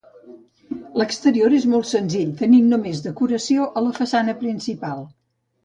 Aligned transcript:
L'exterior 1.01 1.55
és 1.57 1.67
molt 1.73 1.89
senzill, 1.91 2.33
tenint 2.41 2.73
només 2.73 3.03
decoració 3.11 3.71
a 3.83 3.87
la 3.91 3.95
façana 4.01 4.39
principal. 4.43 5.09